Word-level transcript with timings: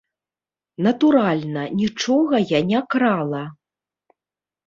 Натуральна, 0.85 1.63
нічога 1.81 2.35
я 2.43 2.59
не 2.71 2.81
крала. 2.93 3.43